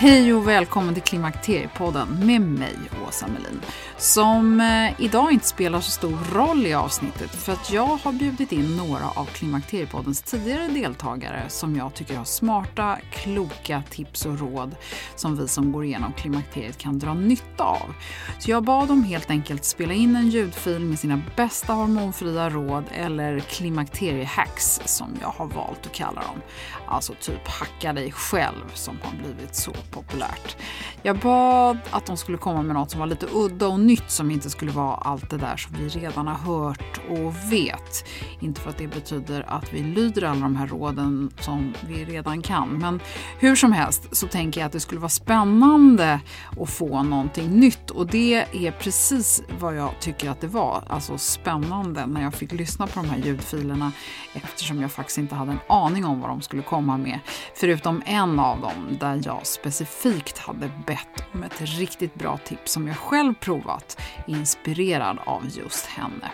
[0.00, 2.74] Hej och välkommen till Klimakteriepodden med mig,
[3.08, 3.60] Åsa Melin.
[3.96, 8.52] Som eh, idag inte spelar så stor roll i avsnittet för att jag har bjudit
[8.52, 14.76] in några av Klimakteriepoddens tidigare deltagare som jag tycker har smarta, kloka tips och råd
[15.16, 17.94] som vi som går igenom klimakteriet kan dra nytta av.
[18.38, 22.84] Så jag bad dem helt enkelt spela in en ljudfil med sina bästa hormonfria råd
[22.94, 26.40] eller klimakteriehacks som jag har valt att kalla dem.
[26.90, 30.56] Alltså typ hacka dig själv som har blivit så populärt.
[31.02, 34.30] Jag bad att de skulle komma med något som var lite udda och nytt som
[34.30, 38.04] inte skulle vara allt det där som vi redan har hört och vet.
[38.40, 42.42] Inte för att det betyder att vi lyder alla de här råden som vi redan
[42.42, 42.68] kan.
[42.68, 43.00] Men
[43.38, 46.20] hur som helst så tänker jag att det skulle vara spännande
[46.60, 48.34] att få någonting nytt och det
[48.66, 50.84] är precis vad jag tycker att det var.
[50.88, 53.92] Alltså spännande när jag fick lyssna på de här ljudfilerna
[54.34, 57.18] eftersom jag faktiskt inte hade en aning om vad de skulle komma med.
[57.54, 62.88] Förutom en av dem där jag specifikt hade bett om ett riktigt bra tips som
[62.88, 66.30] jag själv provat, inspirerad av just henne.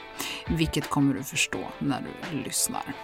[0.49, 2.95] Vilket kommer du förstå när du lyssnar.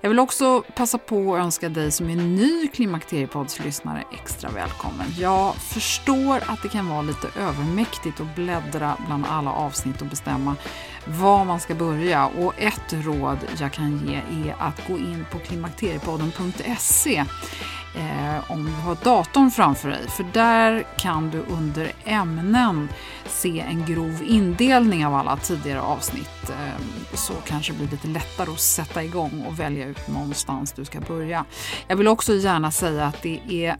[0.00, 5.06] Jag vill också passa på att önska dig som är ny Klimakteriepoddslyssnare extra välkommen.
[5.18, 10.56] Jag förstår att det kan vara lite övermäktigt att bläddra bland alla avsnitt och bestämma
[11.08, 12.26] var man ska börja.
[12.26, 17.24] Och ett råd jag kan ge är att gå in på klimakteriepodden.se
[17.98, 20.08] eh, om du har datorn framför dig.
[20.08, 22.88] För där kan du under ämnen
[23.26, 26.50] se en grov indelning av alla tidigare avsnitt.
[26.50, 30.84] Eh, så kanske det blir lite lättare att sätta igång och välja ut någonstans du
[30.84, 31.44] ska börja.
[31.88, 33.76] Jag vill också gärna säga att det är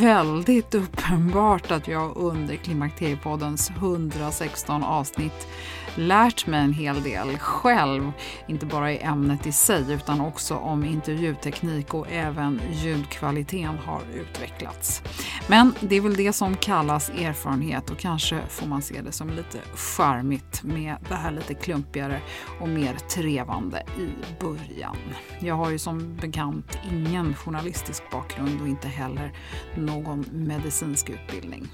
[0.00, 5.46] väldigt uppenbart att jag under Klimakteriepoddens 116 avsnitt
[5.96, 8.12] lärt mig en hel del själv,
[8.46, 15.02] inte bara i ämnet i sig utan också om intervjuteknik och även ljudkvaliteten har utvecklats.
[15.48, 19.30] Men det är väl det som kallas erfarenhet och kanske får man se det som
[19.30, 22.20] lite charmigt med det här lite klumpigare
[22.60, 24.08] och mer trevande i
[24.40, 24.96] början.
[25.38, 29.32] Jag har ju som bekant ingen journalistisk bakgrund och inte heller
[29.76, 31.68] någon medicinsk utbildning.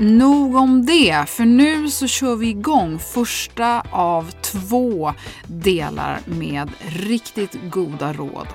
[0.00, 5.14] Nog om det, för nu så kör vi igång första av två
[5.46, 8.46] delar med riktigt goda råd.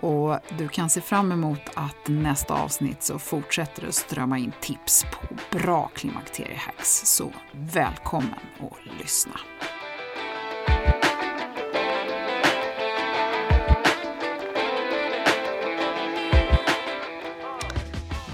[0.00, 5.04] Och du kan se fram emot att nästa avsnitt så fortsätter det strömma in tips
[5.04, 7.02] på bra klimakteriehacks.
[7.04, 9.40] Så välkommen och lyssna.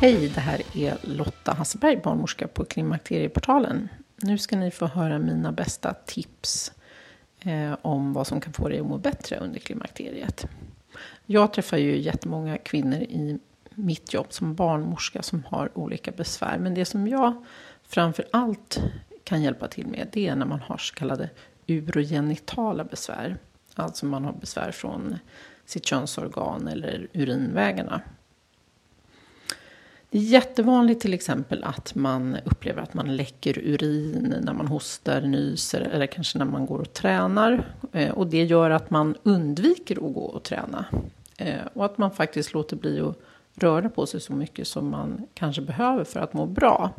[0.00, 3.88] Hej, det här är Lotta Hasselberg, barnmorska på Klimakterieportalen.
[4.16, 6.72] Nu ska ni få höra mina bästa tips
[7.40, 10.46] eh, om vad som kan få dig att må bättre under klimakteriet.
[11.26, 13.38] Jag träffar ju jättemånga kvinnor i
[13.74, 16.58] mitt jobb som barnmorska som har olika besvär.
[16.58, 17.44] Men det som jag
[17.82, 18.80] framför allt
[19.24, 21.30] kan hjälpa till med det är när man har så kallade
[21.66, 23.36] urogenitala besvär.
[23.74, 25.18] Alltså man har besvär från
[25.64, 28.02] sitt könsorgan eller urinvägarna.
[30.10, 35.20] Det är jättevanligt till exempel att man upplever att man läcker urin när man hostar,
[35.20, 37.72] nyser eller kanske när man går och tränar.
[37.93, 40.84] Eh, och det gör att man undviker att gå och träna.
[41.37, 43.19] Eh, och att man faktiskt låter bli att
[43.55, 46.90] röra på sig så mycket som man kanske behöver för att må bra.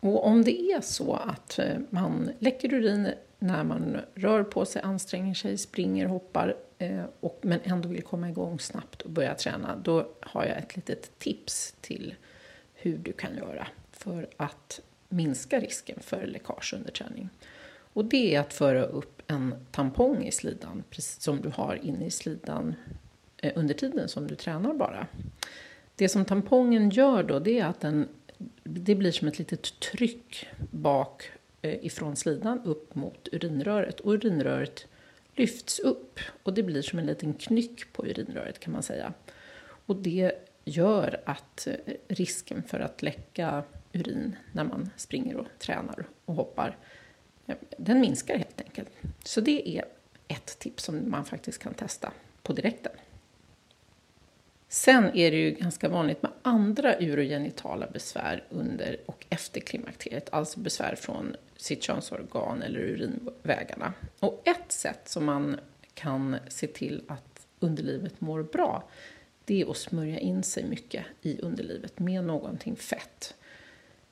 [0.00, 3.08] Och om det är så att eh, man läcker urin
[3.44, 8.28] när man rör på sig, anstränger sig, springer, hoppar eh, och, men ändå vill komma
[8.28, 12.14] igång snabbt och börja träna, då har jag ett litet tips till
[12.74, 17.28] hur du kan göra för att minska risken för läckage under träning.
[17.92, 22.06] Och det är att föra upp en tampong i slidan, precis som du har inne
[22.06, 22.74] i slidan
[23.36, 25.06] eh, under tiden som du tränar bara.
[25.96, 28.08] Det som tampongen gör då, det är att den,
[28.62, 31.30] det blir som ett litet tryck bak
[31.64, 34.00] Eh, ifrån slidan upp mot urinröret.
[34.00, 34.86] Och urinröret
[35.34, 39.12] lyfts upp och det blir som en liten knyck på urinröret kan man säga.
[39.86, 40.32] Och det
[40.64, 46.76] gör att eh, risken för att läcka urin när man springer och tränar och hoppar,
[47.78, 48.90] den minskar helt enkelt.
[49.24, 49.84] Så det är
[50.28, 52.12] ett tips som man faktiskt kan testa
[52.42, 52.92] på direkten.
[54.74, 60.60] Sen är det ju ganska vanligt med andra urogenitala besvär under och efter klimakteriet, alltså
[60.60, 63.92] besvär från sitt könsorgan eller urinvägarna.
[64.20, 65.60] Och ett sätt som man
[65.94, 68.88] kan se till att underlivet mår bra,
[69.44, 73.34] det är att smörja in sig mycket i underlivet med någonting fett.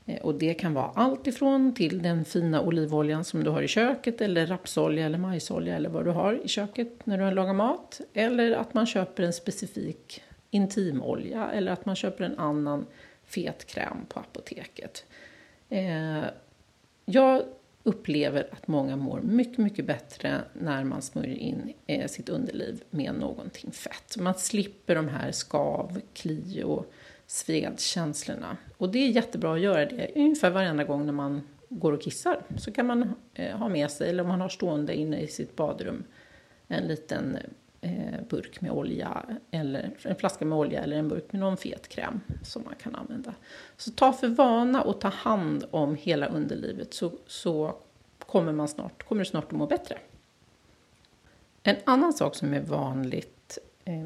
[0.07, 3.69] Eh, och det kan vara allt ifrån till den fina olivoljan som du har i
[3.69, 8.01] köket eller rapsolja eller majsolja eller vad du har i köket när du lagar mat.
[8.13, 12.87] Eller att man köper en specifik intimolja eller att man köper en annan
[13.25, 15.05] fet kräm på apoteket.
[15.69, 16.25] Eh,
[17.05, 17.43] jag
[17.83, 23.15] upplever att många mår mycket, mycket bättre när man smörjer in eh, sitt underliv med
[23.15, 24.17] någonting fett.
[24.19, 26.93] Man slipper de här skav, kli och
[27.27, 28.57] svedkänslorna.
[28.77, 32.43] Och det är jättebra att göra det ungefär varenda gång när man går och kissar.
[32.59, 35.57] Så kan man eh, ha med sig, eller om man har stående inne i sitt
[35.57, 36.05] badrum,
[36.69, 37.39] en liten
[37.83, 41.89] eh, burk med olja, eller en flaska med olja eller en burk med någon fet
[41.89, 43.35] kräm som man kan använda.
[43.77, 47.77] Så ta för vana och ta hand om hela underlivet så, så
[48.19, 49.99] kommer, man snart, kommer du snart att må bättre.
[51.63, 54.05] En annan sak som är vanligt eh,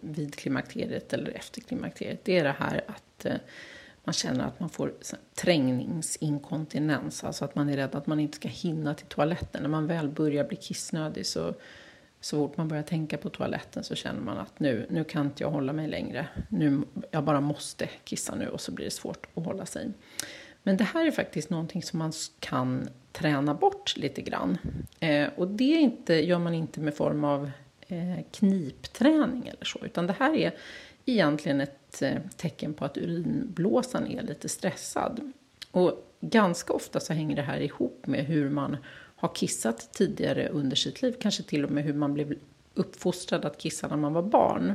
[0.00, 3.36] vid klimakteriet eller efter klimakteriet, det är det här att eh,
[4.04, 4.94] man känner att man får
[5.34, 9.62] trängningsinkontinens, alltså att man är rädd att man inte ska hinna till toaletten.
[9.62, 11.54] När man väl börjar bli kissnödig så
[12.24, 15.42] så fort man börjar tänka på toaletten så känner man att nu, nu kan inte
[15.42, 16.26] jag hålla mig längre.
[16.48, 19.92] Nu, jag bara måste kissa nu och så blir det svårt att hålla sig.
[20.62, 24.58] Men det här är faktiskt någonting som man kan träna bort lite grann.
[25.00, 27.50] Eh, och det inte, gör man inte med form av
[27.80, 30.54] eh, knipträning eller så, utan det här är
[31.06, 35.32] egentligen ett eh, tecken på att urinblåsan är lite stressad.
[35.70, 38.76] Och ganska ofta så hänger det här ihop med hur man
[39.24, 41.16] har kissat tidigare under sitt liv.
[41.20, 42.34] Kanske till och med hur man blev
[42.74, 44.74] uppfostrad att kissa när man var barn.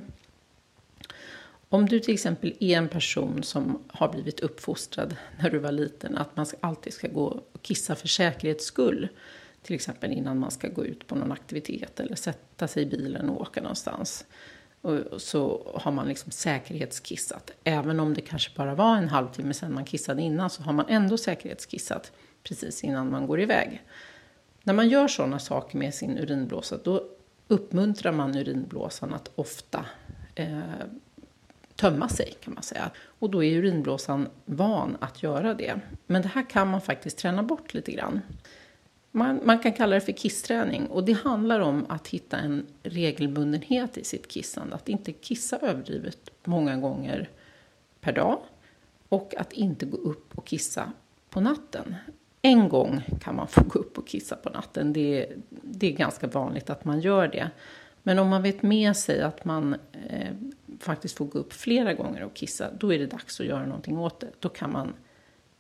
[1.69, 6.17] Om du till exempel är en person som har blivit uppfostrad när du var liten,
[6.17, 9.07] att man alltid ska gå och kissa för säkerhets skull,
[9.61, 13.29] till exempel innan man ska gå ut på någon aktivitet eller sätta sig i bilen
[13.29, 14.25] och åka någonstans.
[14.81, 17.51] Och så har man liksom säkerhetskissat.
[17.63, 20.85] Även om det kanske bara var en halvtimme sedan man kissade innan så har man
[20.89, 22.11] ändå säkerhetskissat
[22.43, 23.81] precis innan man går iväg.
[24.69, 27.03] När man gör sådana saker med sin urinblåsa då
[27.47, 29.85] uppmuntrar man urinblåsan att ofta
[30.35, 30.59] eh,
[31.75, 32.91] tömma sig kan man säga.
[33.19, 35.79] Och då är urinblåsan van att göra det.
[36.07, 38.21] Men det här kan man faktiskt träna bort lite grann.
[39.11, 43.97] Man, man, kan kalla det för kissträning och det handlar om att hitta en regelbundenhet
[43.97, 44.75] i sitt kissande.
[44.75, 47.29] Att inte kissa överdrivet många gånger
[48.01, 48.39] per dag
[49.09, 50.91] och att inte gå upp och kissa
[51.29, 51.95] på natten.
[52.41, 54.93] En gång kan man få gå upp och kissa på natten.
[54.93, 57.49] Det är, det är ganska vanligt att man gör det.
[58.03, 59.75] Men om man vet med sig att man
[60.09, 60.33] eh,
[60.79, 63.97] faktiskt får gå upp flera gånger och kissa, då är det dags att göra någonting
[63.97, 64.29] åt det.
[64.39, 64.93] Då kan man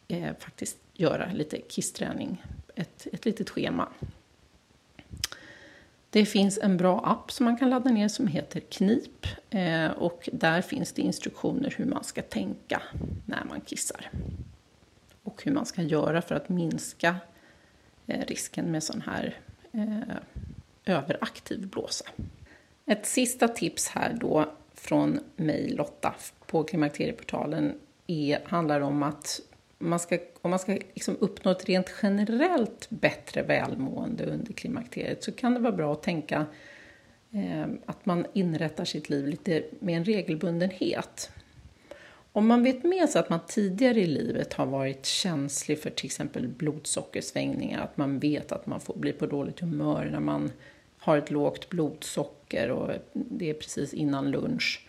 [0.07, 2.43] eh, faktiskt göra lite kissträning,
[2.75, 3.87] ett, ett litet schema.
[6.09, 10.29] Det finns en bra app som man kan ladda ner som heter Knip eh, och
[10.33, 12.81] där finns det instruktioner hur man ska tänka
[13.25, 14.09] när man kissar
[15.29, 17.15] och hur man ska göra för att minska
[18.07, 19.37] eh, risken med sån här
[19.71, 20.15] eh,
[20.85, 22.05] överaktiv blåsa.
[22.85, 27.73] Ett sista tips här då från mig Lotta på Klimakterieportalen
[28.07, 29.39] är, handlar om att
[29.77, 35.31] man ska, om man ska liksom uppnå ett rent generellt bättre välmående under klimakteriet så
[35.31, 36.45] kan det vara bra att tänka
[37.31, 41.31] Eh, att man inrättar sitt liv lite med en regelbundenhet.
[42.39, 46.05] Om man vet med sig att man tidigare i livet har varit känslig för till
[46.05, 50.51] exempel blodsockersvängningar, att man vet att man får bli på dåligt humör när man
[50.97, 54.87] har ett lågt blodsocker och det är precis innan lunch.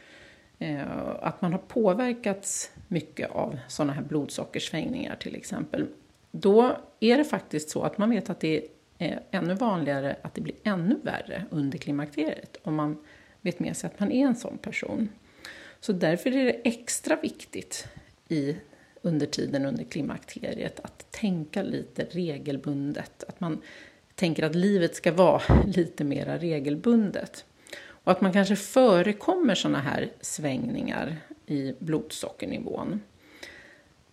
[0.59, 5.87] Eh, att man har påverkats mycket av sådana här blodsockersvängningar till exempel.
[6.31, 8.67] Då är det faktiskt så att man vet att det
[8.99, 13.05] är ännu vanligare att det blir ännu värre under klimakteriet om man
[13.41, 15.09] vet med sig att man är en sån person.
[15.81, 17.89] Så därför är det extra viktigt
[18.29, 18.57] i,
[19.03, 23.25] under tiden under klimakteriet att tänka lite regelbundet.
[23.29, 23.63] Att man
[24.15, 27.45] tänker att livet ska vara lite mera regelbundet.
[28.05, 33.01] Och att man kanske förekommer sådana här svängningar i blodsockernivån.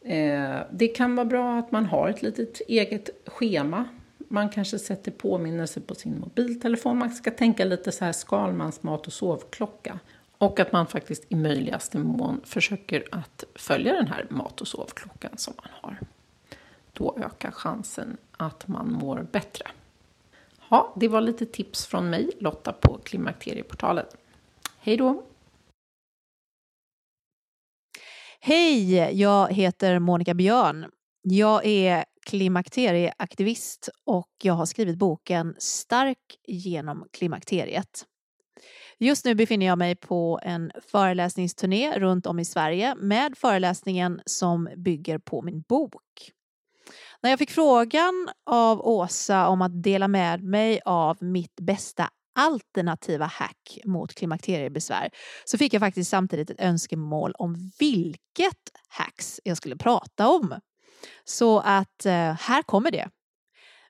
[0.02, 3.86] Eh, det kan vara bra att man har ett litet eget schema.
[4.18, 6.98] Man kanske sätter påminnelser på sin mobiltelefon.
[6.98, 10.00] Man ska tänka lite så här Skalmans mat och sovklocka.
[10.38, 15.38] Och att man faktiskt i möjligaste mån försöker att följa den här mat och sovklockan
[15.38, 16.00] som man har.
[16.94, 19.68] Då ökar chansen att man mår bättre.
[20.70, 24.06] Ja, det var lite tips från mig, Lotta, på Klimakterieportalen.
[24.80, 25.24] Hej då!
[28.40, 30.92] Hej, jag heter Monica Björn.
[31.22, 38.06] Jag är klimakterieaktivist och jag har skrivit boken Stark genom klimakteriet.
[39.00, 44.70] Just nu befinner jag mig på en föreläsningsturné runt om i Sverige med föreläsningen som
[44.76, 46.32] bygger på min bok.
[47.22, 53.26] När jag fick frågan av Åsa om att dela med mig av mitt bästa alternativa
[53.26, 55.10] hack mot klimakteriebesvär
[55.46, 60.60] så fick jag faktiskt samtidigt ett önskemål om vilket hacks jag skulle prata om.
[61.24, 63.10] Så att eh, här kommer det.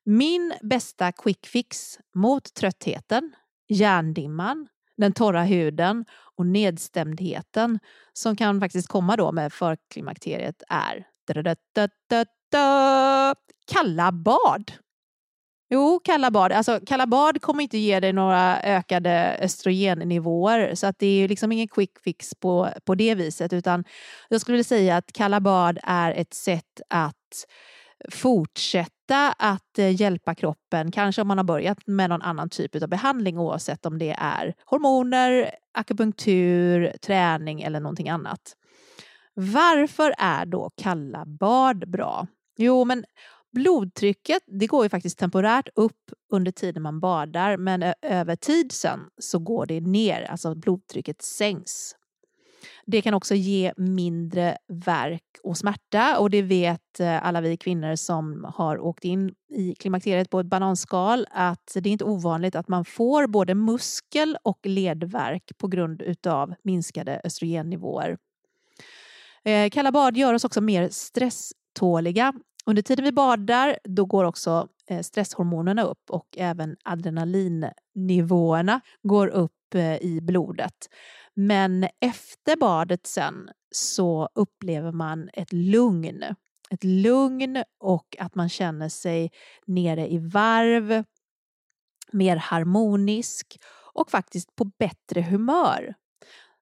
[0.05, 3.33] Min bästa quick fix mot tröttheten,
[3.67, 6.05] hjärndimman, den torra huden
[6.35, 7.79] och nedstämdheten
[8.13, 11.05] som kan faktiskt komma då med förklimakteriet är
[13.67, 14.71] kalla bad.
[15.69, 16.51] Jo, kalla bad.
[16.51, 21.51] Alltså, kalla bad kommer inte ge dig några ökade östrogennivåer så att det är liksom
[21.51, 23.83] ingen quick fix på, på det viset utan
[24.29, 27.45] jag skulle vilja säga att kalla bad är ett sätt att
[28.11, 32.89] fortsätta att eh, hjälpa kroppen, kanske om man har börjat med någon annan typ av
[32.89, 38.55] behandling oavsett om det är hormoner, akupunktur, träning eller någonting annat.
[39.33, 42.27] Varför är då kalla bad bra?
[42.57, 43.05] Jo, men
[43.53, 48.99] blodtrycket det går ju faktiskt temporärt upp under tiden man badar men över tid sen
[49.17, 51.96] så går det ner, alltså blodtrycket sänks.
[52.85, 57.95] Det kan också ge mindre värk och smärta och det vet eh, alla vi kvinnor
[57.95, 62.67] som har åkt in i klimakteriet på ett bananskal att det är inte ovanligt att
[62.67, 68.17] man får både muskel och ledvärk på grund utav minskade östrogennivåer.
[69.43, 72.33] Eh, kalla bad gör oss också mer stresståliga.
[72.65, 79.51] Under tiden vi badar då går också eh, stresshormonerna upp och även adrenalinnivåerna går upp
[80.01, 80.73] i blodet.
[81.39, 86.23] Men efter badet sen så upplever man ett lugn.
[86.69, 89.31] Ett lugn och att man känner sig
[89.65, 91.03] nere i varv,
[92.11, 93.57] mer harmonisk
[93.93, 95.93] och faktiskt på bättre humör.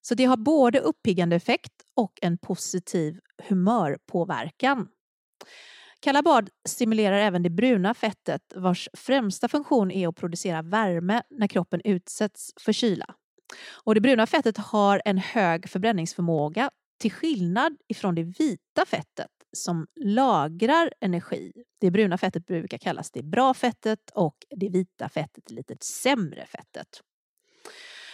[0.01, 4.87] Så det har både uppiggande effekt och en positiv humörpåverkan.
[5.99, 11.47] Kalla bad stimulerar även det bruna fettet vars främsta funktion är att producera värme när
[11.47, 13.15] kroppen utsätts för kyla.
[13.83, 19.87] Och det bruna fettet har en hög förbränningsförmåga till skillnad ifrån det vita fettet som
[19.95, 21.51] lagrar energi.
[21.81, 26.45] Det bruna fettet brukar kallas det bra fettet och det vita fettet det lite sämre
[26.45, 27.01] fettet.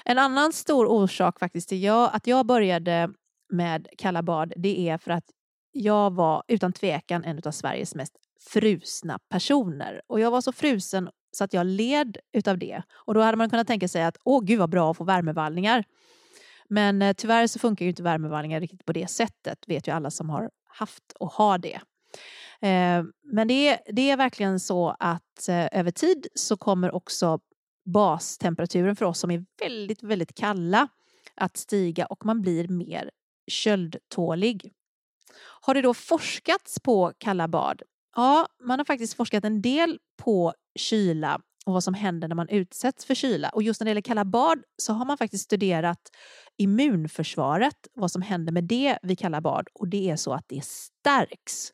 [0.05, 3.09] En annan stor orsak faktiskt till jag, att jag började
[3.53, 5.25] med kalla bad det är för att
[5.71, 10.01] jag var utan tvekan en av Sveriges mest frusna personer.
[10.07, 12.81] Och jag var så frusen så att jag led utav det.
[12.91, 15.83] Och då hade man kunnat tänka sig att åh gud vad bra att få värmevallningar.
[16.67, 20.11] Men eh, tyvärr så funkar ju inte värmevallningar riktigt på det sättet, vet ju alla
[20.11, 21.81] som har haft och har det.
[22.67, 27.39] Eh, men det är, det är verkligen så att eh, över tid så kommer också
[27.85, 30.88] bastemperaturen för oss som är väldigt, väldigt kalla
[31.35, 33.11] att stiga och man blir mer
[33.47, 34.73] köldtålig.
[35.61, 37.81] Har det då forskats på kalla bad?
[38.15, 42.50] Ja, man har faktiskt forskat en del på kyla och vad som händer när man
[42.50, 43.50] utsätts för kyla.
[43.50, 46.10] Och just när det gäller kalla bad så har man faktiskt studerat
[46.58, 50.65] immunförsvaret, vad som händer med det vid kalla bad och det är så att det
[50.65, 51.72] stärks.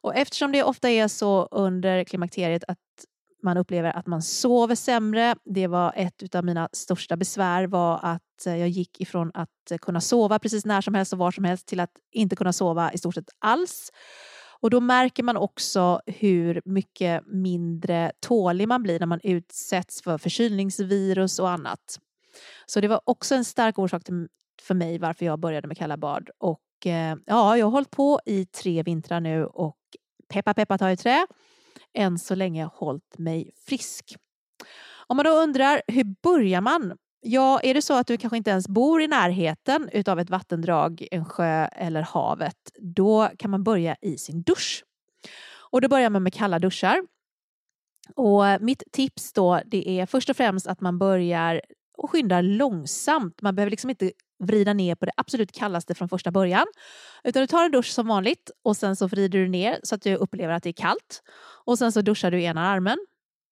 [0.00, 2.78] Och eftersom det ofta är så under klimakteriet att
[3.42, 5.34] man upplever att man sover sämre.
[5.44, 10.00] Det var ett av mina största besvär var att eh, jag gick ifrån att kunna
[10.00, 12.98] sova precis när som helst och var som helst till att inte kunna sova i
[12.98, 13.90] stort sett alls.
[14.62, 20.18] Och då märker man också hur mycket mindre tålig man blir när man utsätts för
[20.18, 21.98] förkylningsvirus och annat.
[22.66, 24.28] Så det var också en stark orsak till,
[24.62, 26.30] för mig varför jag började med kalla bad.
[26.38, 29.78] Och eh, ja, jag har hållit på i tre vintrar nu och
[30.28, 31.26] peppa peppa ta i trä.
[31.94, 34.16] Än så länge hållit mig frisk.
[35.06, 36.96] Om man då undrar, hur börjar man?
[37.24, 41.08] Ja, är det så att du kanske inte ens bor i närheten utav ett vattendrag,
[41.10, 44.84] en sjö eller havet, då kan man börja i sin dusch.
[45.70, 47.02] Och då börjar man med kalla duschar.
[48.16, 51.60] Och mitt tips då, det är först och främst att man börjar
[51.98, 53.42] och skyndar långsamt.
[53.42, 56.66] Man behöver liksom inte vrida ner på det absolut kallaste från första början.
[57.24, 60.02] Utan du tar en dusch som vanligt och sen så vrider du ner så att
[60.02, 61.22] du upplever att det är kallt.
[61.64, 62.98] Och sen så duschar du ena armen,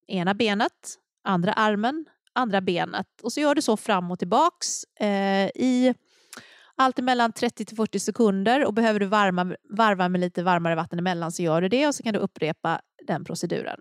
[0.06, 2.04] ena benet, andra armen,
[2.40, 3.06] andra benet.
[3.22, 5.94] Och så gör du så fram och tillbaks eh, i
[6.76, 10.98] allt mellan 30 till 40 sekunder och behöver du varma, varva med lite varmare vatten
[10.98, 13.80] emellan så gör du det och så kan du upprepa den proceduren.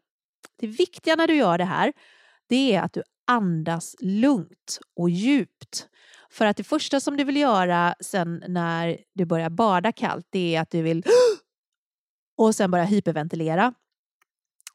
[0.59, 1.93] Det viktiga när du gör det här
[2.49, 5.87] det är att du andas lugnt och djupt.
[6.29, 10.55] För att det första som du vill göra sen när du börjar bada kallt det
[10.55, 11.03] är att du vill
[12.37, 13.73] och sen börja hyperventilera.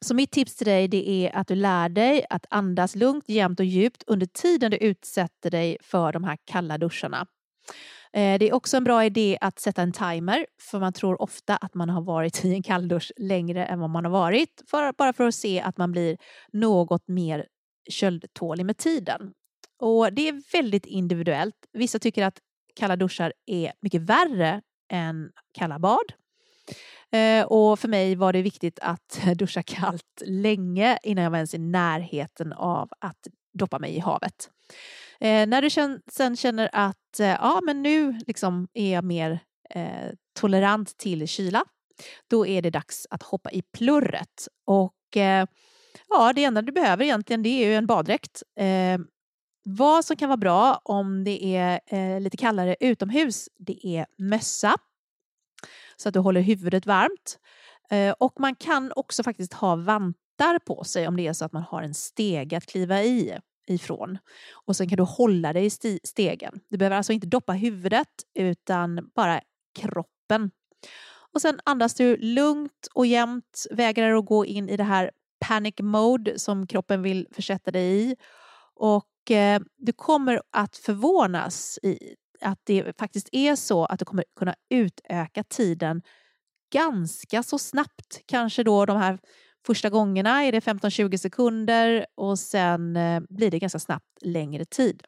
[0.05, 3.61] Så mitt tips till dig det är att du lär dig att andas lugnt, jämnt
[3.61, 7.27] och djupt under tiden du utsätter dig för de här kalla duscharna.
[8.13, 11.57] Eh, det är också en bra idé att sätta en timer för man tror ofta
[11.57, 15.13] att man har varit i en kalldusch längre än vad man har varit för, bara
[15.13, 16.17] för att se att man blir
[16.53, 17.47] något mer
[17.91, 19.33] köldtålig med tiden.
[19.79, 21.57] Och Det är väldigt individuellt.
[21.73, 22.39] Vissa tycker att
[22.77, 26.13] kalla duschar är mycket värre än kalla bad.
[27.15, 31.55] Eh, och för mig var det viktigt att duscha kallt länge innan jag var ens
[31.55, 33.27] i närheten av att
[33.59, 34.51] doppa mig i havet.
[35.21, 35.71] Eh, när du
[36.13, 39.41] sen känner att eh, ja, men nu liksom är jag mer
[40.41, 41.65] tolerant till kyla,
[42.31, 44.49] då är det dags att hoppa i plurret.
[44.65, 44.95] Och
[46.09, 48.43] ja, det enda du behöver egentligen det är ju en baddräkt.
[48.61, 48.99] Eh,
[49.65, 54.75] vad som kan vara bra om det är eh, lite kallare utomhus, det är mössa
[55.97, 57.39] så att du håller huvudet varmt.
[57.91, 61.53] Eh, och man kan också faktiskt ha vantar på sig om det är så att
[61.53, 64.19] man har en steg att kliva i ifrån.
[64.67, 66.61] Och sen kan du hålla dig i stegen.
[66.71, 69.41] Du behöver alltså inte doppa huvudet utan bara
[69.81, 70.51] kroppen.
[71.35, 75.11] Och sen andas du lugnt och jämnt, vägrar att gå in i det här
[75.49, 78.17] panic mode som kroppen vill försätta dig i.
[78.75, 84.25] Och eh, du kommer att förvånas i att det faktiskt är så att du kommer
[84.37, 86.03] kunna utöka tiden
[86.73, 88.23] ganska så snabbt.
[88.27, 89.19] Kanske då de här
[89.67, 95.03] första gångerna är det 15-20 sekunder och sen eh, blir det ganska snabbt längre tid.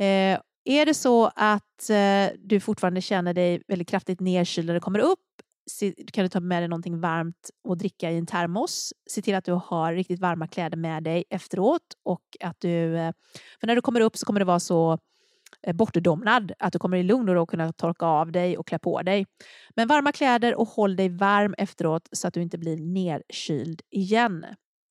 [0.00, 4.80] Eh, är det så att eh, du fortfarande känner dig väldigt kraftigt nedkyld när det
[4.80, 5.18] kommer upp
[6.12, 8.92] kan du ta med dig någonting varmt och dricka i en termos.
[9.10, 13.12] Se till att du har riktigt varma kläder med dig efteråt och att du, eh,
[13.60, 14.98] för när du kommer upp så kommer det vara så
[15.66, 18.78] Eh, bortdomnad, att du kommer i lugn och ro kunna torka av dig och klä
[18.78, 19.26] på dig.
[19.76, 24.46] Men varma kläder och håll dig varm efteråt så att du inte blir nerkyld igen.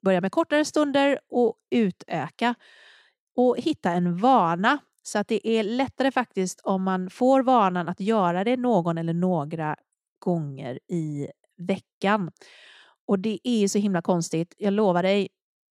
[0.06, 2.56] Börja med kortare stunder och utöka.
[3.36, 8.00] Och hitta en vana så att det är lättare faktiskt om man får vanan att
[8.00, 9.76] göra det någon eller några
[10.20, 11.28] gånger i
[11.58, 12.32] veckan.
[13.08, 14.56] Och det är ju så himla konstigt.
[14.58, 15.28] Jag lovar dig,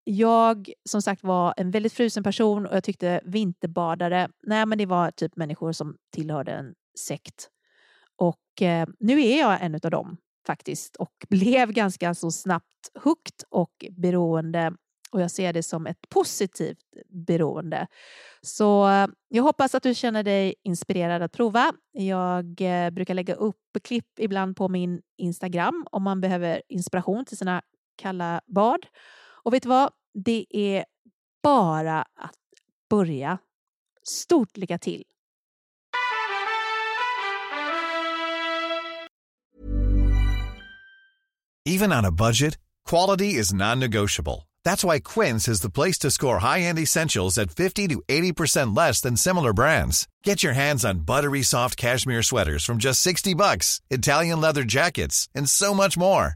[0.04, 4.86] jag som sagt var en väldigt frusen person och jag tyckte vinterbadare, nej men det
[4.86, 7.50] var typ människor som tillhörde en sekt.
[8.16, 12.68] Och eh, nu är jag en av dem faktiskt och blev ganska så snabbt
[13.04, 14.74] hooked och beroende
[15.14, 16.78] och jag ser det som ett positivt
[17.28, 17.88] beroende.
[18.42, 21.74] Så eh, jag hoppas att du känner dig inspirerad att prova.
[21.92, 27.38] Jag eh, brukar lägga upp klipp ibland på min Instagram om man behöver inspiration till
[27.38, 27.62] sina
[27.98, 28.86] kalla bad.
[29.46, 29.92] Och vet du vad?
[30.14, 30.86] Det är
[31.44, 32.36] bara att
[32.90, 33.38] börja.
[34.04, 35.04] Stort lycka till!
[41.66, 42.58] Even on a budget,
[42.90, 44.50] quality is non-negotiable.
[44.66, 49.02] That's why Quince is the place to score high-end essentials at 50 to 80% less
[49.02, 50.08] than similar brands.
[50.24, 55.30] Get your hands on buttery soft cashmere sweaters from just 60 bucks, Italian leather jackets,
[55.34, 56.36] and so much more.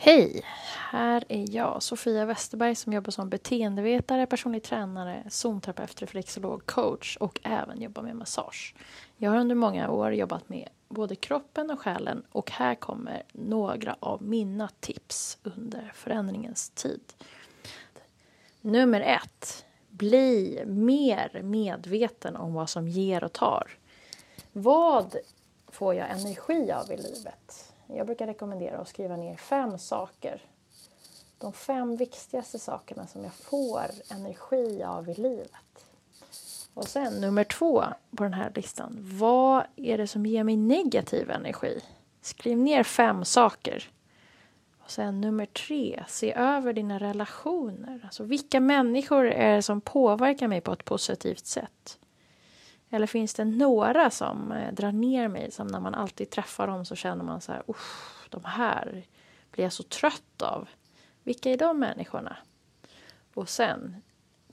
[0.00, 0.42] Hej!
[0.90, 7.40] Här är jag, Sofia Westerberg, som jobbar som beteendevetare, personlig tränare, zonterapeut, reflexolog, coach och
[7.42, 8.74] även jobbar med massage.
[9.16, 13.96] Jag har under många år jobbat med både kroppen och själen och här kommer några
[14.00, 17.00] av mina tips under förändringens tid.
[18.60, 19.64] Nummer ett.
[19.90, 23.70] Bli mer medveten om vad som ger och tar.
[24.52, 25.16] Vad
[25.68, 27.67] får jag energi av i livet?
[27.96, 30.42] Jag brukar rekommendera att skriva ner fem saker.
[31.38, 35.86] De fem viktigaste sakerna som jag får energi av i livet.
[36.74, 37.84] Och sen nummer två
[38.16, 38.96] på den här listan.
[39.00, 41.80] Vad är det som ger mig negativ energi?
[42.20, 43.90] Skriv ner fem saker.
[44.84, 48.00] Och sen nummer tre, se över dina relationer.
[48.04, 51.98] Alltså vilka människor är det som påverkar mig på ett positivt sätt?
[52.90, 56.84] Eller finns det några som eh, drar ner mig, som när man alltid träffar dem
[56.84, 57.62] så känner man så här,
[58.30, 59.02] de här
[59.50, 60.68] blir jag så trött av.
[61.22, 62.36] Vilka är de människorna?
[63.34, 63.96] Och sen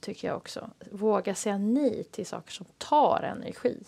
[0.00, 3.84] tycker jag också, våga säga nej till saker som tar energi.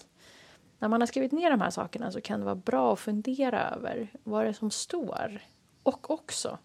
[0.78, 3.70] När man har skrivit ner de här sakerna så kan det vara bra att fundera
[3.70, 5.40] över vad det är som står.
[5.82, 6.58] Och också,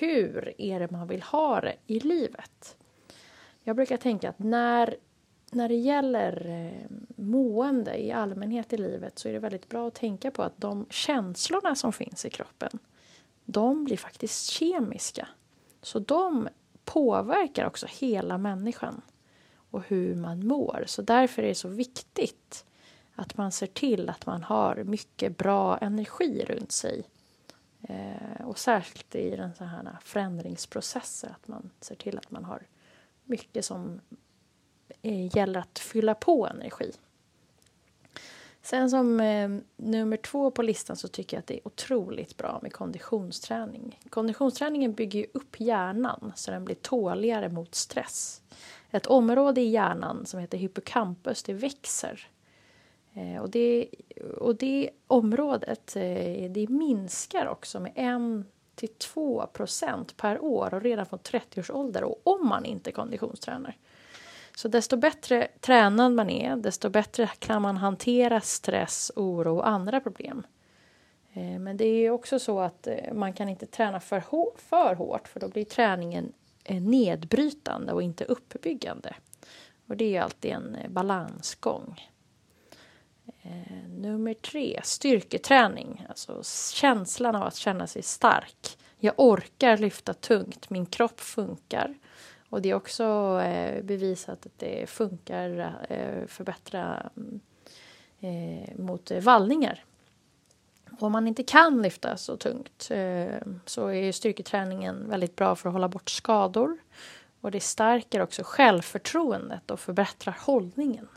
[0.00, 2.76] hur är det man vill ha det i livet?
[3.62, 4.96] Jag brukar tänka att när
[5.54, 9.94] när det gäller eh, mående i allmänhet i livet så är det väldigt bra att
[9.94, 12.78] tänka på att de känslorna som finns i kroppen,
[13.44, 15.28] de blir faktiskt kemiska.
[15.82, 16.48] Så de
[16.84, 19.02] påverkar också hela människan
[19.54, 20.84] och hur man mår.
[20.86, 22.64] Så därför är det så viktigt
[23.14, 27.04] att man ser till att man har mycket bra energi runt sig.
[27.88, 32.62] Eh, och särskilt i den så här förändringsprocessen, att man ser till att man har
[33.24, 34.00] mycket som
[35.02, 36.92] eh, gäller att fylla på energi.
[38.62, 42.58] Sen som eh, nummer två på listan så tycker jag att det är otroligt bra
[42.62, 44.00] med konditionsträning.
[44.10, 48.42] Konditionsträningen bygger ju upp hjärnan så den blir tåligare mot stress.
[48.90, 52.28] Ett område i hjärnan som heter hippocampus, det växer.
[53.14, 53.88] Eh, och, det,
[54.38, 60.82] och det området eh, det minskar också med 1 till 2 procent per år och
[60.82, 63.76] redan från 30 års ålder och om man inte konditionstränar.
[64.56, 70.00] Så desto bättre tränad man är, desto bättre kan man hantera stress, oro och andra
[70.00, 70.46] problem.
[71.32, 74.22] Eh, men det är också så att eh, man kan inte träna för,
[74.56, 76.32] för hårt för då blir träningen
[76.64, 79.14] eh, nedbrytande och inte uppbyggande.
[79.86, 82.08] Och det är alltid en balansgång.
[83.88, 86.06] Nummer tre, styrketräning.
[86.08, 86.42] Alltså
[86.74, 88.78] känslan av att känna sig stark.
[88.98, 91.94] Jag orkar lyfta tungt, min kropp funkar.
[92.52, 93.04] Och det är också
[93.42, 97.40] eh, bevisat att det funkar eh, förbättra mm,
[98.20, 99.84] eh, mot vallningar.
[100.98, 103.36] Om man inte kan lyfta så tungt eh,
[103.66, 106.78] så är styrketräningen väldigt bra för att hålla bort skador.
[107.40, 111.08] Och det stärker också självförtroendet och förbättrar hållningen.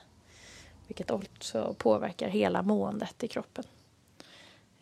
[0.88, 3.64] vilket också påverkar hela måendet i kroppen.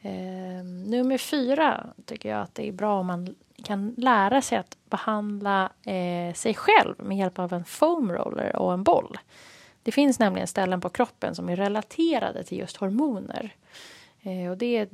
[0.02, 4.78] Eh, nummer fyra tycker jag att det är bra om man kan lära sig att
[4.89, 9.17] behandla eh, sig själv med hjälp av en foam roller och en boll.
[9.84, 13.56] Det finns nämligen ställen på kroppen som är relaterade till just hormoner.
[14.21, 14.89] Eh, och det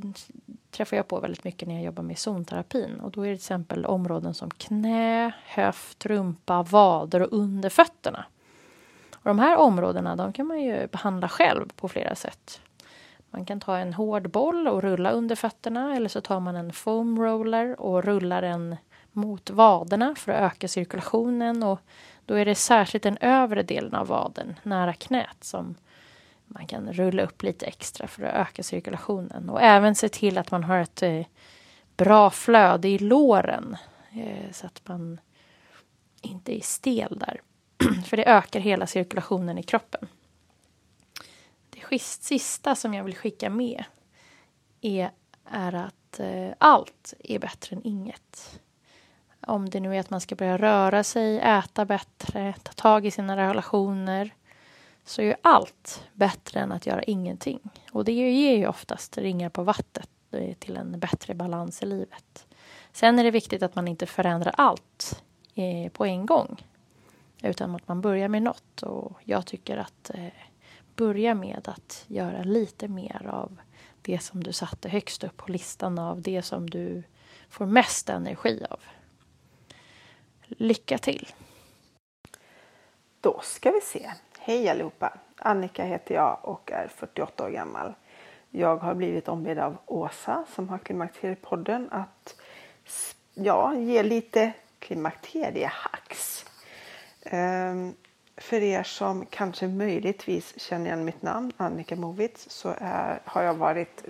[0.72, 3.00] träffar jag på väldigt mycket när jag jobbar med zonterapin.
[3.00, 8.26] Och då är det till exempel områden som knä, höft, rumpa, vader och under fötterna.
[9.16, 12.62] Och de här områdena de kan man ju behandla själv på flera sätt.
[13.32, 16.74] Man kan ta en hård boll och rulla under fötterna eller så tar man en
[16.74, 18.76] foam roller och rullar den
[19.12, 21.64] mot vaderna för att öka cirkulationen.
[21.64, 21.80] Och
[22.26, 25.76] då är det särskilt den övre delen av vaden, nära knät, som
[26.46, 29.50] man kan rulla upp lite extra för att öka cirkulationen.
[29.50, 31.26] Och även se till att man har ett eh,
[31.98, 33.78] bra flöde i låren
[34.12, 35.20] eh, så att man
[36.22, 37.42] inte är stel där.
[38.06, 40.08] för det ökar hela cirkulationen i kroppen.
[41.90, 43.84] Det sista som jag vill skicka med
[44.82, 45.12] är,
[45.46, 48.60] är att eh, allt är bättre än inget.
[49.42, 53.12] Om det nu är att man ska börja röra sig, äta bättre, ta tag i
[53.12, 54.34] sina relationer
[55.06, 57.60] så är ju allt bättre än att göra ingenting.
[57.92, 62.48] Och det ger ju oftast ringar på vattnet eh, till en bättre balans i livet.
[62.92, 65.24] Sen är det viktigt att man inte förändrar allt
[65.56, 66.64] eh, på en gång
[67.42, 68.84] utan att man börjar med något.
[68.84, 70.28] Och jag tycker att eh,
[71.00, 73.58] börja med att göra lite mer av
[74.02, 77.04] det som du satte högst upp på listan av det som du
[77.50, 78.80] får mest energi av.
[80.42, 81.28] Lycka till!
[83.22, 84.12] Då ska vi se.
[84.40, 85.18] Hej allihopa!
[85.38, 87.94] Annika heter jag och är 48 år gammal.
[88.50, 92.36] Jag har blivit ombedd av Åsa som har Klimakteriepodden att
[93.34, 96.46] ja, ge lite klimakteriehacks.
[97.32, 97.96] Um,
[98.42, 103.54] för er som kanske möjligtvis känner igen mitt namn, Annika Movitz, så är, har jag
[103.54, 104.04] varit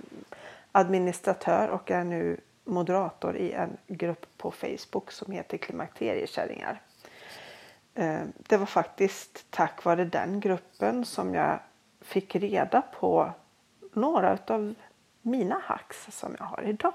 [0.72, 6.80] administratör och är nu moderator i en grupp på Facebook som heter Klimakteriekärringar.
[7.94, 11.58] Eh, det var faktiskt tack vare den gruppen som jag
[12.00, 13.32] fick reda på
[13.92, 14.74] några av
[15.22, 16.94] mina hacks som jag har idag.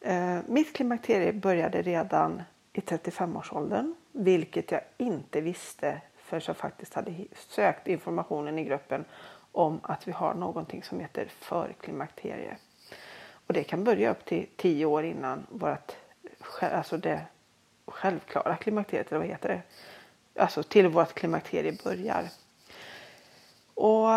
[0.00, 7.14] Eh, mitt klimakterie började redan i 35-årsåldern, vilket jag inte visste förrän jag faktiskt hade
[7.48, 9.04] sökt informationen i gruppen
[9.52, 12.56] om att vi har någonting som heter förklimakterie.
[13.46, 15.92] Och det kan börja upp till 10 år innan vårt,
[16.60, 17.20] alltså det
[17.86, 19.62] självklara klimakteriet, eller vad heter det?
[20.42, 22.28] Alltså till vårt klimakterie börjar.
[23.74, 24.08] Och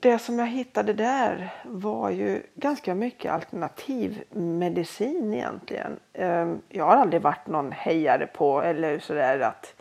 [0.00, 6.00] det som jag hittade där var ju ganska mycket alternativmedicin egentligen.
[6.12, 9.74] Ehm, jag har aldrig varit någon hejare på eller sådär att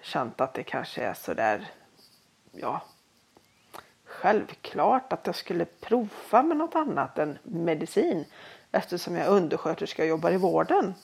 [0.00, 1.70] känt att det kanske är sådär,
[2.52, 2.82] ja,
[4.04, 8.24] självklart att jag skulle prova med något annat än medicin
[8.72, 10.94] eftersom jag är undersköterska och jobbar i vården.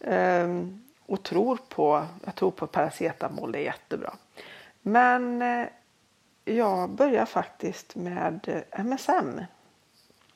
[0.00, 4.12] Ehm, och tror på, jag tror på paracetamol, det är jättebra.
[4.82, 5.66] Men eh,
[6.54, 9.40] jag börjar faktiskt med eh, MSM.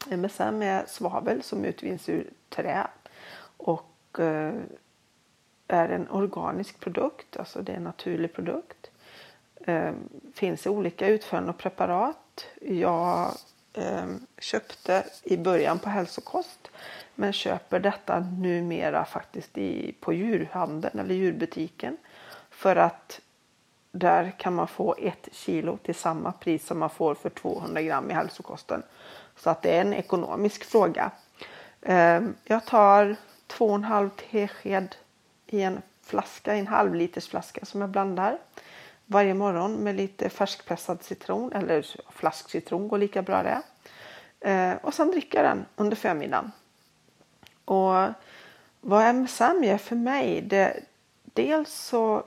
[0.08, 2.86] MSM är svavel som utvinns ur trä
[3.56, 4.54] och eh,
[5.68, 8.90] är en organisk produkt, alltså det är en naturlig produkt.
[9.54, 9.94] Det
[10.34, 12.46] finns i olika utföranden och preparat.
[12.60, 13.32] Jag
[14.38, 16.70] köpte i början på hälsokost
[17.14, 21.96] men köper detta numera faktiskt i, på djurhandeln eller djurbutiken
[22.50, 23.20] för att
[23.92, 28.10] där kan man få ett kilo till samma pris som man får för 200 gram
[28.10, 28.82] i hälsokosten.
[29.36, 31.10] Så att det är en ekonomisk fråga.
[31.82, 33.16] Ehm, jag tar
[33.48, 34.96] 2,5 tesked
[35.46, 38.38] i en flaska, en halv liters flaska som jag blandar
[39.06, 43.62] varje morgon med lite färskpressad citron eller flaskcitron går lika bra det.
[44.40, 46.52] Ehm, och sen dricker jag den under förmiddagen.
[47.64, 47.94] Och
[48.80, 50.80] vad MSM gör för mig, det,
[51.24, 52.24] dels så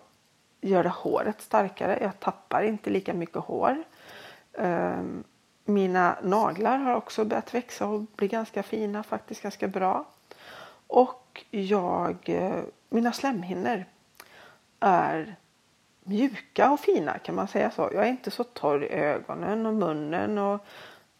[0.63, 1.97] gör det håret starkare.
[2.01, 3.83] Jag tappar inte lika mycket hår.
[4.53, 5.23] Ehm,
[5.65, 10.05] mina naglar har också börjat växa och bli ganska fina, faktiskt ganska bra.
[10.87, 13.85] Och jag, eh, mina slemhinnor
[14.79, 15.35] är
[16.03, 17.89] mjuka och fina kan man säga så.
[17.93, 20.65] Jag är inte så torr i ögonen och munnen och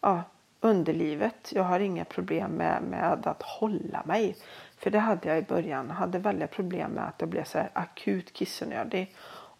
[0.00, 0.22] ja,
[0.60, 1.52] underlivet.
[1.52, 4.36] Jag har inga problem med, med att hålla mig.
[4.78, 5.86] För det hade jag i början.
[5.88, 9.14] Jag hade väldigt problem med att jag blev så akut kissnödig.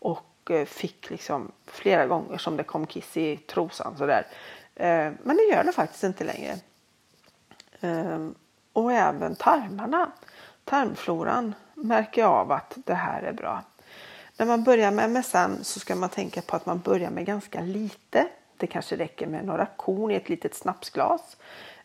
[0.04, 4.26] Och eh, fick liksom flera gånger som det kom kiss i trosan sådär.
[4.74, 6.58] Eh, men det gör det faktiskt inte längre.
[7.80, 8.28] Eh,
[8.72, 10.12] och även tarmarna.
[10.64, 13.62] Tarmfloran märker jag av att det här är bra.
[14.36, 17.60] När man börjar med MSM så ska man tänka på att man börjar med ganska
[17.60, 18.26] lite.
[18.56, 21.36] Det kanske räcker med några korn i ett litet snapsglas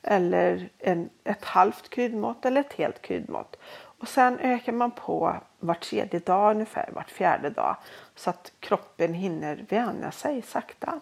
[0.01, 3.55] eller en, ett halvt kryddmått eller ett helt kryddmått.
[3.99, 7.75] Och sen ökar man på var tredje dag ungefär, vart fjärde dag
[8.19, 10.99] så att kroppen hinner vänja sig sakta.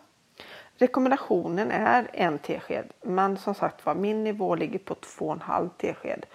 [0.76, 6.26] Rekommendationen är en tesked men som sagt var min nivå ligger på 2,5 tesked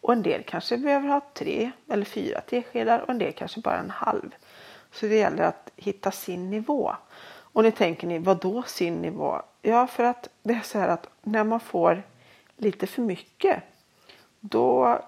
[0.00, 3.78] och en del kanske behöver ha tre eller fyra teskedar och en del kanske bara
[3.78, 4.34] en halv.
[4.92, 6.94] Så det gäller att hitta sin nivå.
[7.24, 9.42] Och nu tänker ni, vad då sin nivå?
[9.62, 12.02] Ja, för att det är så här att när man får
[12.56, 13.62] lite för mycket
[14.40, 14.98] då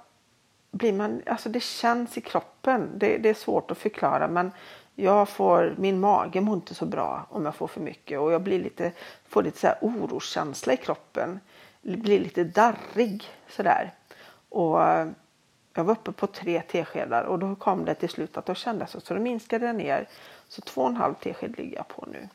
[0.70, 2.90] blir man, alltså det känns i kroppen.
[2.97, 4.53] Det, det, är svårt att förklara men
[4.94, 8.42] jag får, min mage mår inte så bra om jag får för mycket och jag
[8.42, 8.92] blir lite,
[9.28, 11.40] får lite så här oroskänsla i kroppen.
[11.83, 13.92] Blir lite darrig sådär.
[14.48, 15.09] Och eh,
[15.74, 18.92] jag var uppe på tre teskedar och då kom det till slut att då kändes
[18.92, 20.09] det så då minskade jag ner.
[20.48, 22.28] Så två och en halv tesked ligger jag på nu.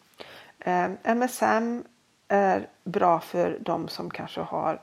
[0.59, 1.83] Eh, MSM
[2.27, 4.81] är bra för de som kanske har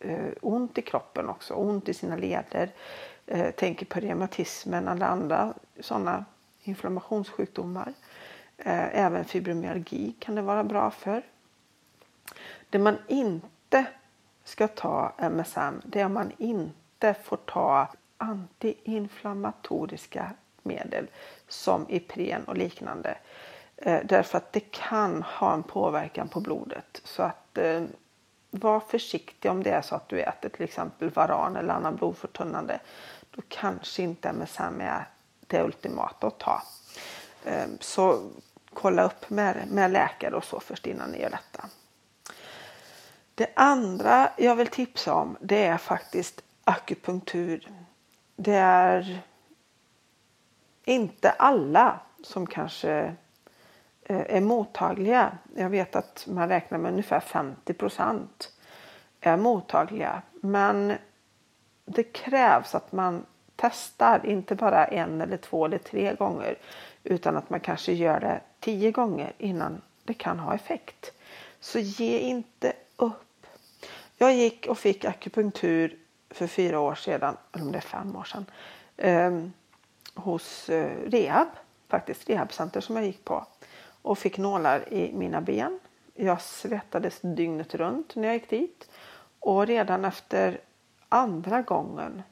[0.00, 2.70] eh, ont i kroppen också, ont i sina leder.
[3.32, 6.24] Eh, tänker på reumatismen eller andra sådana
[6.62, 7.92] inflammationssjukdomar.
[8.56, 11.22] Eh, även fibromyalgi kan det vara bra för.
[12.70, 13.84] Det man inte
[14.44, 17.88] ska ta MSM det är om man inte får ta
[18.18, 20.30] antiinflammatoriska
[20.62, 21.06] medel
[21.48, 23.18] som Ipren och liknande.
[23.76, 27.00] Eh, därför att det kan ha en påverkan på blodet.
[27.04, 27.82] Så att eh,
[28.50, 32.80] var försiktig om det är så att du äter till exempel varan eller annan blodförtunnande.
[33.30, 35.08] Då kanske inte MSM är
[35.46, 36.62] det ultimata att ta.
[37.44, 38.30] Ehm, så
[38.74, 41.68] kolla upp med, med läkare och så först innan ni gör detta.
[43.34, 47.72] Det andra jag vill tipsa om det är faktiskt akupunktur.
[48.36, 49.22] Det är
[50.84, 53.14] inte alla som kanske
[54.10, 55.38] Eh, är mottagliga.
[55.56, 58.52] Jag vet att man räknar med ungefär 50 procent
[59.20, 60.22] är mottagliga.
[60.40, 60.92] Men
[61.84, 66.58] det krävs att man testar, inte bara en eller två eller tre gånger
[67.04, 71.12] utan att man kanske gör det tio gånger innan det kan ha effekt.
[71.60, 73.46] Så ge inte upp.
[74.16, 75.98] Jag gick och fick akupunktur
[76.30, 78.46] för fyra år sedan, eller om det är fem år sedan,
[78.96, 79.44] eh,
[80.14, 81.48] hos eh, rehab,
[81.88, 83.46] faktiskt rehabcenter som jag gick på
[84.02, 85.80] och fick nålar i mina ben.
[86.14, 88.90] Jag svettades dygnet runt när jag gick dit
[89.40, 90.60] och redan efter
[91.08, 92.22] andra gången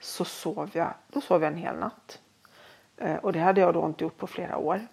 [0.00, 2.20] så sov jag, då sov jag en hel natt.
[2.96, 4.86] Eh, och det hade jag då inte gjort på flera år.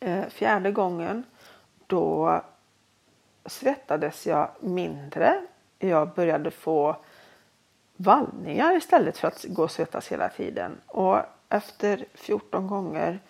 [0.00, 1.24] Eh, fjärde gången
[1.86, 2.40] då
[3.46, 5.42] svettades jag mindre.
[5.78, 6.96] Jag började få
[7.96, 10.80] vallningar istället för att gå och svettas hela tiden.
[10.86, 11.18] Och
[11.48, 13.20] efter 14 gånger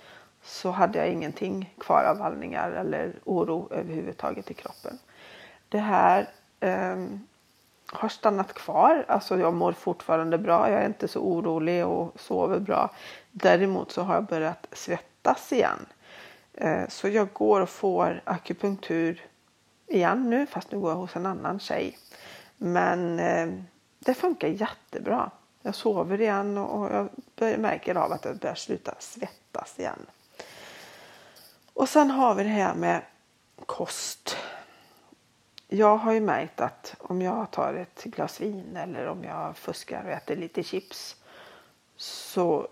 [0.43, 4.99] så hade jag ingenting kvar av vallningar eller oro överhuvudtaget i kroppen.
[5.69, 6.29] Det här
[6.61, 6.97] eh,
[7.87, 9.05] har stannat kvar.
[9.09, 10.71] Alltså jag mår fortfarande bra.
[10.71, 12.91] Jag är inte så orolig och sover bra.
[13.31, 15.87] Däremot så har jag börjat svettas igen.
[16.55, 19.27] Eh, så jag går och får akupunktur
[19.87, 21.99] igen nu fast nu går jag hos en annan tjej.
[22.57, 23.49] Men eh,
[23.99, 25.31] det funkar jättebra.
[25.63, 30.07] Jag sover igen och jag märker av att jag börjar sluta svettas igen.
[31.75, 33.03] Och sen har vi det här med
[33.67, 34.37] kost.
[35.69, 40.05] Jag har ju märkt att om jag tar ett glas vin eller om jag fuskar
[40.05, 41.17] och äter lite chips
[41.97, 42.69] så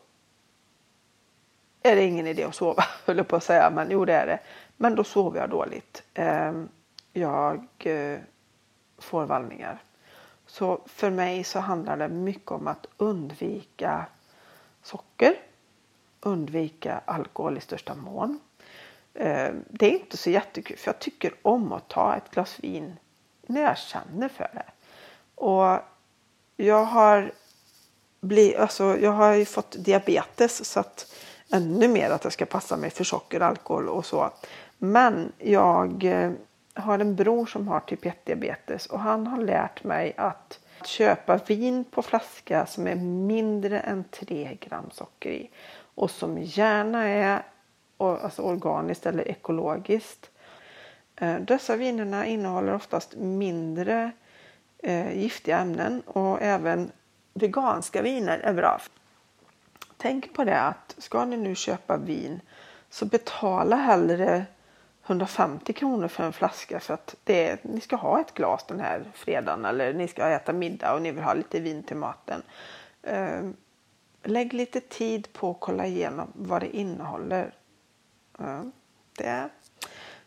[1.83, 4.39] är det ingen idé att sova, höll på att säga, men jo det är det.
[4.77, 6.03] Men då sover jag dåligt.
[6.15, 6.69] Ehm,
[7.13, 8.19] jag eh,
[8.99, 9.83] får vallningar.
[10.47, 14.07] Så för mig så handlar det mycket om att undvika
[14.83, 15.35] socker,
[16.21, 18.41] undvika alkohol i största mån.
[19.15, 22.97] Eh, det är inte så jättekul för jag tycker om att ta ett glas vin
[23.47, 24.67] när jag känner för det.
[25.35, 25.79] Och
[26.57, 27.33] jag har,
[28.21, 31.15] bli, alltså, jag har ju fått diabetes så att
[31.53, 34.31] ännu mer att jag ska passa mig för socker, alkohol och så.
[34.79, 36.33] Men jag eh,
[36.75, 41.85] har en bror som har typ 1-diabetes och han har lärt mig att köpa vin
[41.85, 45.51] på flaska som är mindre än 3 gram socker i
[45.95, 47.43] och som gärna är
[48.05, 50.31] alltså organiskt eller ekologiskt.
[51.17, 54.11] Eh, dessa vinerna innehåller oftast mindre
[54.79, 56.91] eh, giftiga ämnen och även
[57.35, 58.81] veganska viner är bra.
[59.97, 62.41] Tänk på det att ska ni nu köpa vin
[62.91, 64.47] så betala hellre
[65.07, 69.05] 150 kronor för en flaska för att det ni ska ha ett glas den här
[69.15, 72.43] fredagen eller ni ska äta middag och ni vill ha lite vin till maten.
[73.03, 73.51] Eh,
[74.23, 77.55] lägg lite tid på att kolla igenom vad det innehåller.
[79.13, 79.51] Det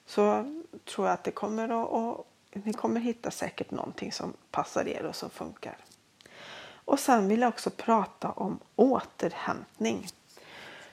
[0.05, 0.45] så
[0.86, 5.05] tror jag att det kommer att, och ni kommer hitta säkert någonting som passar er
[5.05, 5.78] och som funkar.
[6.86, 10.07] Och sen vill jag också prata om återhämtning.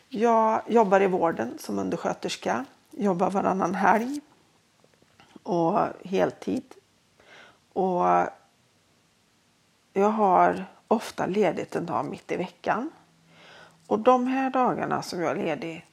[0.08, 4.20] Jag jobbar i vården som undersköterska, jobbar varannan helg
[5.42, 6.74] och heltid.
[7.72, 8.06] Och
[9.92, 12.90] jag har ofta ledigt en dag mitt i veckan.
[13.86, 15.86] Och de här dagarna som jag är ledig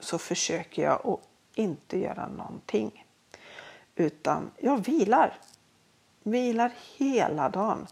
[0.00, 1.20] så försöker jag att
[1.54, 3.04] inte göra någonting.
[3.94, 5.38] Utan jag vilar.
[6.22, 7.86] Vilar hela dagen.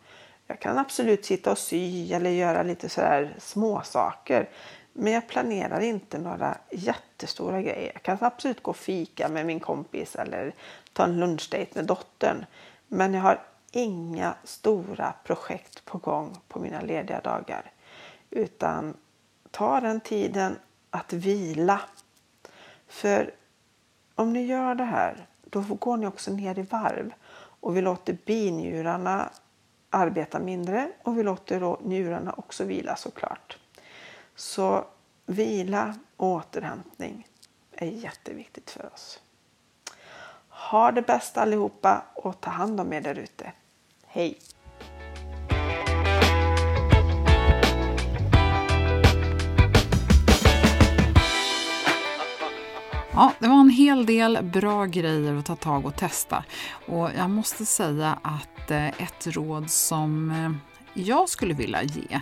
[0.47, 4.49] Jag kan absolut sitta och sy eller göra lite sådär småsaker.
[4.93, 7.91] Men jag planerar inte några jättestora grejer.
[7.95, 10.55] Jag kan absolut gå och fika med min kompis eller
[10.93, 12.47] ta en lunchdate med dottern.
[12.89, 17.73] Men jag har inga stora projekt på gång på mina lediga dagar.
[18.31, 18.95] Utan
[19.51, 20.59] ta den tiden
[20.91, 21.81] att vila.
[22.89, 23.35] För
[24.15, 27.13] om ni gör det här, då går ni också ner i varv
[27.61, 29.31] och vi låter binjurarna
[29.91, 33.59] arbeta mindre och vi låter då njurarna också vila såklart.
[34.35, 34.85] Så
[35.27, 37.29] vila och återhämtning
[37.73, 39.21] är jätteviktigt för oss.
[40.49, 43.53] Ha det bäst allihopa och ta hand om er därute.
[44.07, 44.39] Hej!
[53.17, 56.45] Ja, det var en hel del bra grejer att ta tag och testa.
[56.87, 60.53] Och jag måste säga att eh, ett råd som eh,
[61.05, 62.21] jag skulle vilja ge,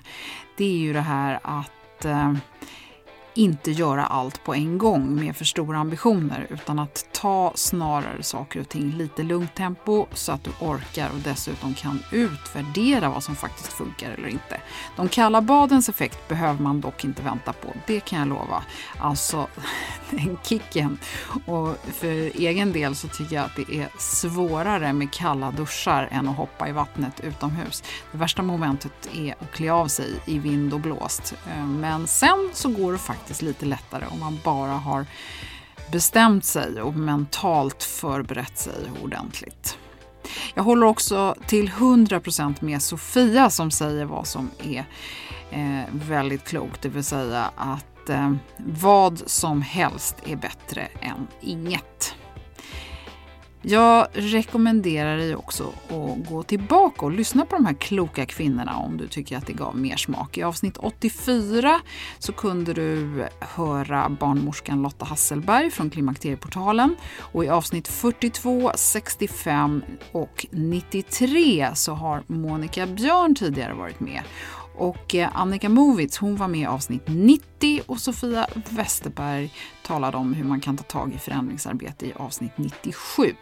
[0.57, 2.33] det är ju det här att eh,
[3.35, 8.61] inte göra allt på en gång med för stora ambitioner utan att ta snarare saker
[8.61, 13.37] och ting lite lugnt tempo så att du orkar och dessutom kan utvärdera vad som
[13.37, 14.61] faktiskt funkar eller inte.
[14.97, 18.65] De kalla badens effekt behöver man dock inte vänta på, det kan jag lova.
[18.99, 19.47] Alltså,
[20.11, 20.99] den kicken.
[21.47, 26.29] Och för egen del så tycker jag att det är svårare med kalla duschar än
[26.29, 27.83] att hoppa i vattnet utomhus.
[28.13, 31.35] Det värsta momentet är att klä av sig i vind och blåst.
[31.47, 35.07] Eh, men sen så går det faktiskt lite lättare om man bara har
[35.93, 39.79] bestämt sig och mentalt förberett sig ordentligt.
[40.55, 44.85] Jag håller också till 100% med Sofia som säger vad som är
[45.51, 52.15] eh, väldigt klokt, det vill säga att eh, vad som helst är bättre än inget.
[53.67, 58.97] Jag rekommenderar dig också att gå tillbaka och lyssna på de här kloka kvinnorna om
[58.97, 60.39] du tycker att det gav mer smak.
[60.39, 61.81] I avsnitt 84
[62.19, 70.47] så kunde du höra barnmorskan Lotta Hasselberg från Klimakterieportalen och i avsnitt 42, 65 och
[70.51, 74.23] 93 så har Monica Björn tidigare varit med.
[74.75, 79.53] Och eh, Annika Movitz hon var med i avsnitt 90 och Sofia Westerberg
[79.83, 83.35] talade om hur man kan ta tag i förändringsarbete i avsnitt 97.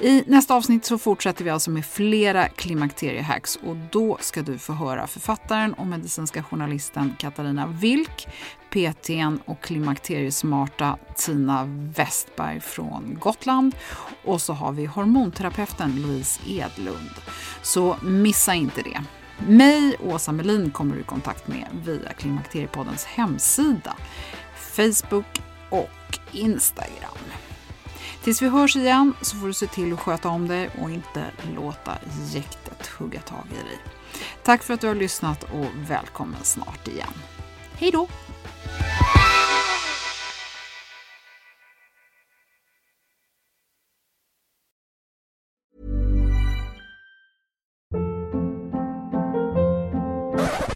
[0.00, 4.72] I nästa avsnitt så fortsätter vi alltså med flera klimakteriehacks och då ska du få
[4.72, 8.28] höra författaren och medicinska journalisten Katarina Wilk,
[8.70, 11.64] PTn och klimakteriesmarta Tina
[11.96, 13.74] Westberg från Gotland
[14.24, 17.14] och så har vi hormonterapeuten Louise Edlund.
[17.62, 19.00] Så missa inte det.
[19.38, 23.96] Mig, Åsa Melin, kommer du i kontakt med via Klimakteriepoddens hemsida,
[24.56, 27.18] Facebook och Instagram.
[28.22, 31.24] Tills vi hörs igen så får du se till att sköta om dig och inte
[31.54, 31.98] låta
[32.32, 33.78] jäktet hugga tag i dig.
[34.42, 37.12] Tack för att du har lyssnat och välkommen snart igen.
[37.78, 38.08] Hej då!